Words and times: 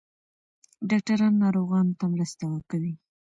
ډاکټران 0.89 1.33
ناروغانو 1.43 1.97
ته 1.99 2.05
مرسته 2.13 2.45
کوي. 2.69 2.93